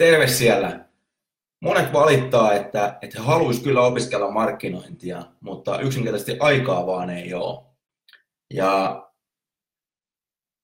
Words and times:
Terve 0.00 0.26
siellä! 0.26 0.84
Monet 1.60 1.92
valittaa, 1.92 2.54
että, 2.54 2.98
että 3.02 3.18
he 3.18 3.24
haluaisivat 3.24 3.64
kyllä 3.64 3.82
opiskella 3.82 4.30
markkinointia, 4.30 5.22
mutta 5.40 5.80
yksinkertaisesti 5.80 6.36
aikaa 6.40 6.86
vaan 6.86 7.10
ei 7.10 7.34
ole. 7.34 7.64
Ja 8.54 9.02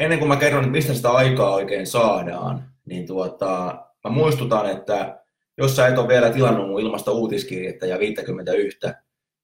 ennen 0.00 0.18
kuin 0.18 0.28
mä 0.28 0.36
kerron, 0.36 0.70
mistä 0.70 0.94
sitä 0.94 1.10
aikaa 1.10 1.54
oikein 1.54 1.86
saadaan, 1.86 2.70
niin 2.86 3.06
tuota, 3.06 3.82
mä 4.04 4.10
muistutan, 4.10 4.70
että 4.70 5.24
jos 5.58 5.76
sä 5.76 5.86
et 5.86 5.98
ole 5.98 6.08
vielä 6.08 6.30
tilannut 6.30 6.68
mun 6.68 6.80
ilmasta 6.80 7.12
uutiskirjettä 7.12 7.86
ja 7.86 7.98
51 7.98 8.78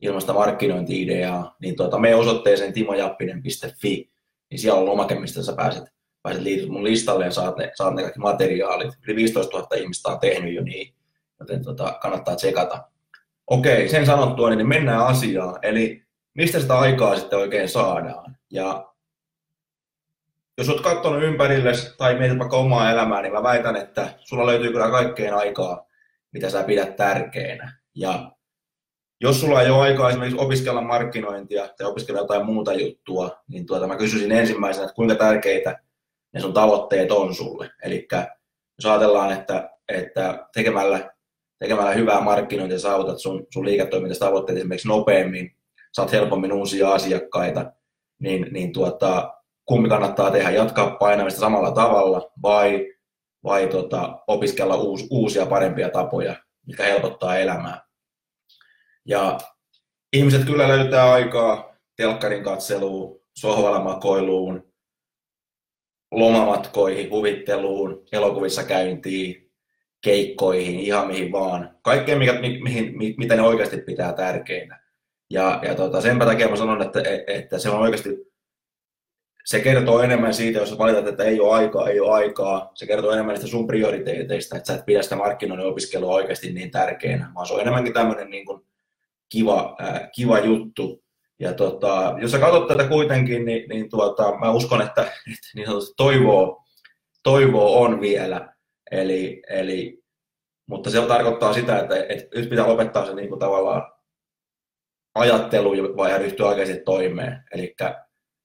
ilmasta 0.00 0.32
markkinointi-ideaa, 0.32 1.56
niin 1.60 1.76
tuota, 1.76 1.98
me 1.98 2.14
osoitteeseen 2.14 2.72
timojappinen.fi, 2.72 4.10
niin 4.50 4.58
siellä 4.58 4.80
on 4.80 4.86
lomake, 4.86 5.14
mistä 5.14 5.42
sä 5.42 5.52
pääset, 5.56 5.95
pääset 6.26 6.42
liityt 6.42 6.68
mun 6.68 6.84
listalle 6.84 7.24
ja 7.24 7.30
saat 7.30 7.56
ne, 7.56 7.72
saat 7.74 7.94
ne 7.94 8.02
kaikki 8.02 8.20
materiaalit. 8.20 8.94
Yli 9.06 9.16
15 9.16 9.56
000 9.56 9.76
ihmistä 9.76 10.08
on 10.08 10.20
tehnyt 10.20 10.54
jo 10.54 10.62
niin, 10.62 10.94
joten 11.40 11.64
tuota, 11.64 11.98
kannattaa 12.02 12.36
tsekata. 12.36 12.84
Okei, 13.46 13.88
sen 13.88 14.06
sanottua, 14.06 14.50
niin 14.50 14.68
mennään 14.68 15.06
asiaan. 15.06 15.58
Eli 15.62 16.02
mistä 16.34 16.60
sitä 16.60 16.78
aikaa 16.78 17.16
sitten 17.16 17.38
oikein 17.38 17.68
saadaan? 17.68 18.36
Ja 18.50 18.92
jos 20.58 20.68
olet 20.68 20.80
katsonut 20.80 21.22
ympärille 21.22 21.72
tai 21.98 22.18
mietit 22.18 22.38
vaikka 22.38 22.56
omaa 22.56 22.90
elämää, 22.90 23.22
niin 23.22 23.32
mä 23.32 23.42
väitän, 23.42 23.76
että 23.76 24.08
sulla 24.18 24.46
löytyy 24.46 24.72
kyllä 24.72 24.90
kaikkeen 24.90 25.34
aikaa, 25.34 25.86
mitä 26.32 26.50
sä 26.50 26.62
pidät 26.62 26.96
tärkeänä. 26.96 27.78
Ja 27.94 28.32
jos 29.20 29.40
sulla 29.40 29.62
ei 29.62 29.70
ole 29.70 29.82
aikaa 29.82 30.10
esimerkiksi 30.10 30.40
opiskella 30.40 30.80
markkinointia 30.80 31.68
tai 31.78 31.86
opiskella 31.86 32.20
jotain 32.20 32.46
muuta 32.46 32.72
juttua, 32.72 33.42
niin 33.48 33.66
tuota, 33.66 33.86
mä 33.86 33.96
kysyisin 33.96 34.32
ensimmäisenä, 34.32 34.84
että 34.84 34.94
kuinka 34.94 35.14
tärkeitä 35.14 35.85
ne 36.36 36.42
sun 36.42 36.52
tavoitteet 36.52 37.12
on 37.12 37.34
sulle. 37.34 37.70
Eli 37.82 38.08
jos 38.78 38.86
ajatellaan, 38.86 39.32
että, 39.32 39.70
että 39.88 40.46
tekemällä, 40.54 41.10
tekemällä 41.58 41.92
hyvää 41.92 42.20
markkinointia 42.20 42.78
saavutat 42.78 43.18
sun, 43.18 43.46
sun 43.52 43.64
liiketoimintatavoitteet 43.64 44.58
esimerkiksi 44.58 44.88
nopeammin, 44.88 45.56
saat 45.92 46.12
helpommin 46.12 46.52
uusia 46.52 46.92
asiakkaita, 46.92 47.72
niin, 48.18 48.46
niin 48.50 48.72
tuota, 48.72 49.34
kumpi 49.64 49.88
kannattaa 49.88 50.30
tehdä, 50.30 50.50
jatkaa 50.50 50.90
painamista 50.90 51.40
samalla 51.40 51.70
tavalla 51.70 52.30
vai, 52.42 52.94
vai 53.44 53.66
tota, 53.66 54.18
opiskella 54.26 54.76
uus, 54.76 55.06
uusia 55.10 55.46
parempia 55.46 55.90
tapoja, 55.90 56.36
mikä 56.66 56.84
helpottaa 56.84 57.38
elämää. 57.38 57.80
Ja 59.04 59.38
ihmiset 60.12 60.44
kyllä 60.44 60.68
löytää 60.68 61.12
aikaa 61.12 61.76
telkkarin 61.96 62.44
katseluun, 62.44 63.20
sohvalla 63.36 63.80
makoiluun, 63.80 64.75
lomamatkoihin, 66.12 67.10
huvitteluun, 67.10 68.04
elokuvissa 68.12 68.64
käyntiin, 68.64 69.50
keikkoihin, 70.04 70.80
ihan 70.80 71.06
mihin 71.06 71.32
vaan. 71.32 71.78
Kaikkeen, 71.82 72.18
mikä, 72.18 72.32
mihin, 72.40 72.98
mi, 72.98 73.14
mitä 73.18 73.36
ne 73.36 73.42
oikeasti 73.42 73.76
pitää 73.76 74.12
tärkeinä. 74.12 74.80
Ja, 75.30 75.60
ja 75.62 75.74
tota, 75.74 76.00
senpä 76.00 76.24
takia 76.24 76.48
mä 76.48 76.56
sanon, 76.56 76.82
että, 76.82 77.02
että 77.26 77.58
se 77.58 77.70
on 77.70 77.80
oikeasti 77.80 78.26
se 79.46 79.60
kertoo 79.60 80.02
enemmän 80.02 80.34
siitä, 80.34 80.58
jos 80.58 80.78
valitat, 80.78 81.06
että 81.06 81.24
ei 81.24 81.40
ole 81.40 81.54
aikaa, 81.54 81.88
ei 81.88 82.00
ole 82.00 82.14
aikaa. 82.14 82.70
Se 82.74 82.86
kertoo 82.86 83.12
enemmän 83.12 83.32
niistä 83.34 83.50
sun 83.50 83.66
prioriteeteista, 83.66 84.56
että 84.56 84.66
sä 84.66 84.78
et 84.78 84.86
pidä 84.86 85.02
sitä 85.02 85.16
markkinoinnin 85.16 85.68
opiskelua 85.68 86.14
oikeasti 86.14 86.52
niin 86.52 86.70
tärkeänä, 86.70 87.32
vaan 87.34 87.46
se 87.46 87.54
on 87.54 87.60
enemmänkin 87.60 87.92
tämmöinen 87.92 88.30
niin 88.30 88.46
kuin 88.46 88.62
kiva, 89.28 89.76
äh, 89.80 90.08
kiva 90.14 90.38
juttu. 90.38 91.04
Ja 91.40 91.54
tota, 91.54 92.14
jos 92.20 92.30
sä 92.30 92.38
katsot 92.38 92.68
tätä 92.68 92.88
kuitenkin, 92.88 93.44
niin, 93.44 93.68
niin 93.68 93.90
tuota, 93.90 94.38
mä 94.38 94.50
uskon, 94.50 94.82
että, 94.82 95.02
että 95.02 95.48
niin 95.54 95.66
toivoa, 95.96 96.64
toivoa 97.22 97.78
on 97.78 98.00
vielä. 98.00 98.54
Eli, 98.90 99.42
eli, 99.50 100.02
mutta 100.66 100.90
se 100.90 101.00
tarkoittaa 101.00 101.52
sitä, 101.52 101.78
että, 101.78 102.06
että 102.08 102.38
nyt 102.38 102.50
pitää 102.50 102.68
lopettaa 102.68 103.06
se 103.06 103.14
niin 103.14 103.28
kuin 103.28 103.38
tavallaan 103.38 103.92
ajattelu 105.14 105.96
vai 105.96 106.18
ryhtyä 106.18 106.46
oikeasti 106.46 106.82
toimeen. 106.84 107.44
Eli 107.52 107.74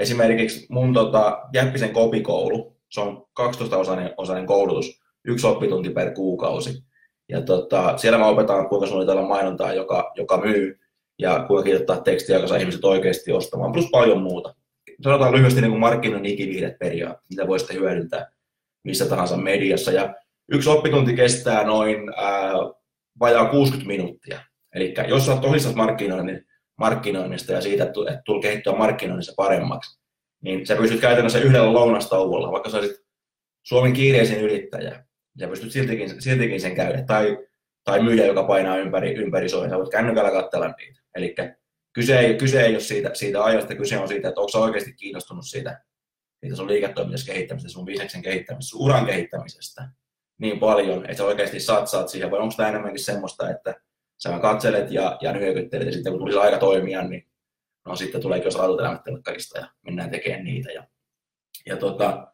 esimerkiksi 0.00 0.66
mun 0.70 0.94
tota, 0.94 1.40
Jäppisen 1.54 1.92
kopikoulu, 1.92 2.76
se 2.90 3.00
on 3.00 3.26
12-osainen 3.40 4.14
osainen 4.16 4.46
koulutus, 4.46 5.00
yksi 5.24 5.46
oppitunti 5.46 5.90
per 5.90 6.14
kuukausi. 6.14 6.84
Ja 7.28 7.42
tota, 7.42 7.98
siellä 7.98 8.18
mä 8.18 8.26
opetan, 8.26 8.68
kuinka 8.68 8.86
suunnitella 8.86 9.28
mainontaa, 9.28 9.72
joka, 9.72 10.12
joka 10.14 10.36
myy, 10.36 10.80
ja 11.18 11.44
kuinka 11.48 11.64
kirjoittaa 11.64 12.00
tekstiä, 12.00 12.36
joka 12.36 12.48
saa 12.48 12.58
ihmiset 12.58 12.84
oikeasti 12.84 13.32
ostamaan, 13.32 13.72
plus 13.72 13.88
paljon 13.90 14.22
muuta. 14.22 14.54
Sanotaan 15.02 15.32
lyhyesti 15.32 15.60
niin 15.60 15.70
kuin 15.70 15.80
markkinoinnin 15.80 16.32
ikiviihdet 16.32 16.78
periaatteet, 16.78 17.30
mitä 17.30 17.46
voi 17.46 17.58
sitten 17.58 17.76
hyödyntää 17.76 18.34
missä 18.84 19.06
tahansa 19.06 19.36
mediassa. 19.36 19.92
Ja 19.92 20.14
yksi 20.52 20.68
oppitunti 20.68 21.16
kestää 21.16 21.64
noin 21.64 21.98
ää, 22.16 22.52
vajaa 23.20 23.48
60 23.48 23.86
minuuttia. 23.86 24.40
Eli 24.74 24.94
jos 25.08 25.28
olet 25.28 25.40
tosissaan 25.40 25.76
markkinoinnin, 25.76 26.46
markkinoinnista 26.78 27.52
ja 27.52 27.60
siitä, 27.60 27.82
että 27.82 27.92
tulee 27.92 28.22
kehittyä 28.42 28.72
markkinoinnissa 28.72 29.32
paremmaksi, 29.36 30.00
niin 30.40 30.66
sä 30.66 30.76
pystyt 30.76 31.00
käytännössä 31.00 31.38
yhdellä 31.38 31.72
lounastauolla, 31.72 32.52
vaikka 32.52 32.70
sä 32.70 32.76
olisit 32.78 33.04
Suomen 33.62 33.92
kiireisin 33.92 34.40
yrittäjä, 34.40 35.04
ja 35.38 35.48
pystyt 35.48 35.72
siltikin, 35.72 36.22
siltikin 36.22 36.60
sen 36.60 36.74
käydä, 36.74 37.04
tai, 37.06 37.38
tai 37.84 38.02
myyjä, 38.02 38.26
joka 38.26 38.44
painaa 38.44 38.76
ympäri, 38.76 39.14
ympäri 39.14 39.48
Suomen, 39.48 39.70
sä 39.70 39.78
voit 39.78 39.90
kännykällä 39.90 40.30
katsella 40.30 40.68
niitä. 40.68 41.00
Eli 41.14 41.34
kyse 41.92 42.18
ei, 42.18 42.34
kyse 42.34 42.62
ei 42.62 42.72
ole 42.72 42.80
siitä, 42.80 43.10
siitä 43.14 43.44
ajasta, 43.44 43.74
kyse 43.74 43.98
on 43.98 44.08
siitä, 44.08 44.28
että 44.28 44.40
onko 44.40 44.58
oikeasti 44.58 44.92
kiinnostunut 44.92 45.46
siitä, 45.46 45.84
siitä 46.40 46.56
sun 46.56 46.68
liiketoiminnassa 46.68 47.32
kehittämisestä, 47.32 47.72
sun 47.72 47.84
bisneksen 47.84 48.22
kehittämisestä, 48.22 48.70
sun 48.70 48.82
uran 48.82 49.06
kehittämisestä 49.06 49.88
niin 50.38 50.58
paljon, 50.58 51.04
että 51.04 51.16
sä 51.16 51.24
oikeasti 51.24 51.60
satsaat 51.60 52.08
siihen, 52.08 52.30
vai 52.30 52.40
onko 52.40 52.54
tämä 52.56 52.68
enemmänkin 52.68 53.04
semmoista, 53.04 53.50
että 53.50 53.74
sä 54.22 54.38
katselet 54.38 54.90
ja, 54.90 55.18
ja 55.20 55.32
nyökyttelet, 55.32 55.86
ja 55.86 55.92
sitten 55.92 56.12
kun 56.12 56.20
tulisi 56.20 56.38
aika 56.38 56.58
toimia, 56.58 57.02
niin 57.02 57.28
no 57.86 57.96
sitten 57.96 58.20
tuleekin 58.20 58.44
jos 58.44 58.54
elämät 58.54 59.02
ja 59.54 59.68
mennään 59.82 60.10
tekemään 60.10 60.44
niitä. 60.44 60.72
Ja, 60.72 60.84
ja 61.66 61.76
tota, 61.76 62.33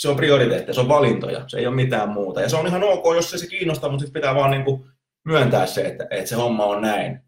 se 0.00 0.08
on 0.08 0.16
prioriteetti, 0.16 0.74
se 0.74 0.80
on 0.80 0.88
valintoja, 0.88 1.44
se 1.46 1.58
ei 1.58 1.66
ole 1.66 1.74
mitään 1.74 2.08
muuta. 2.08 2.40
Ja 2.40 2.48
se 2.48 2.56
on 2.56 2.66
ihan 2.66 2.84
ok, 2.84 3.04
jos 3.14 3.30
se, 3.30 3.38
se 3.38 3.46
kiinnostaa, 3.46 3.90
mutta 3.90 4.04
sitten 4.04 4.20
pitää 4.20 4.34
vaan 4.34 4.50
niin 4.50 4.64
kuin 4.64 4.84
myöntää 5.24 5.66
se, 5.66 5.80
että, 5.80 6.06
että 6.10 6.28
se 6.28 6.34
homma 6.34 6.64
on 6.64 6.82
näin. 6.82 7.20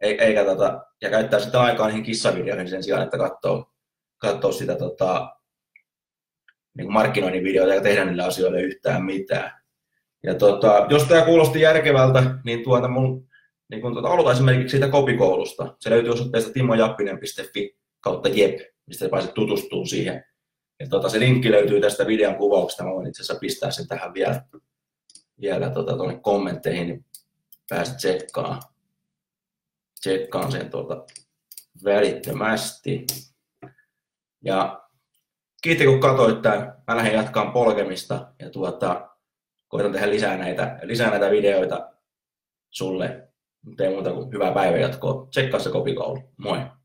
Eikä 0.00 0.44
tota, 0.44 0.84
ja 1.02 1.10
käyttää 1.10 1.40
sitten 1.40 1.60
aikaa 1.60 1.86
niihin 1.86 2.02
kissavideoihin 2.02 2.68
sen 2.68 2.82
sijaan, 2.82 3.02
että 3.02 3.18
katsoo, 3.18 3.72
katsoo 4.18 4.52
sitä 4.52 4.74
tota, 4.74 5.36
niin 6.76 6.92
markkinoinnin 6.92 7.44
videoita 7.44 7.74
ja 7.74 7.80
tehdä 7.80 8.04
niille 8.04 8.22
asioille 8.22 8.60
yhtään 8.60 9.04
mitään. 9.04 9.52
Ja 10.22 10.34
tota, 10.34 10.86
jos 10.90 11.04
tämä 11.04 11.24
kuulosti 11.24 11.60
järkevältä, 11.60 12.22
niin 12.44 12.64
tuota 12.64 12.88
mun, 12.88 13.28
niin 13.70 13.80
kun 13.80 13.92
tuota, 13.92 14.08
aloitan 14.08 14.32
esimerkiksi 14.32 14.70
siitä 14.70 14.88
kopikoulusta. 14.88 15.76
Se 15.80 15.90
löytyy 15.90 16.12
osoitteesta 16.12 16.52
timojappinen.fi 16.52 17.76
kautta 18.00 18.28
jep, 18.28 18.58
mistä 18.86 19.08
pääset 19.08 19.34
tutustumaan 19.34 19.86
siihen. 19.86 20.24
Ja 20.80 20.88
tota, 20.88 21.08
se 21.08 21.20
linkki 21.20 21.50
löytyy 21.50 21.80
tästä 21.80 22.06
videon 22.06 22.34
kuvauksesta. 22.34 22.84
Mä 22.84 22.90
voin 22.90 23.06
itse 23.06 23.22
asiassa 23.22 23.40
pistää 23.40 23.70
sen 23.70 23.88
tähän 23.88 24.14
vielä, 24.14 24.44
vielä 25.40 25.70
tota, 25.70 25.96
tuonne 25.96 26.20
kommentteihin, 26.20 26.86
niin 26.86 27.04
pääset 27.68 27.96
tsekkaan, 27.96 28.62
tsekkaan 30.00 30.52
sen 30.52 30.70
tuota 30.70 31.04
välittömästi. 31.84 33.06
Ja 34.44 34.82
kiitti 35.62 35.84
kun 35.84 36.00
katsoit 36.00 36.42
tämän. 36.42 36.82
Mä 36.86 36.96
lähden 36.96 37.14
jatkaan 37.14 37.52
polkemista 37.52 38.32
ja 38.38 38.50
tuota, 38.50 39.10
koitan 39.68 39.92
tehdä 39.92 40.10
lisää 40.10 40.36
näitä, 40.36 40.78
lisää 40.82 41.10
näitä 41.10 41.30
videoita 41.30 41.92
sulle. 42.70 43.28
Ei 43.80 43.88
muuta 43.88 44.12
kuin 44.12 44.32
hyvää 44.32 44.52
päivänjatkoa. 44.52 45.26
Tsekkaa 45.30 45.60
se 45.60 45.70
kopikoulu. 45.70 46.18
Moi! 46.36 46.75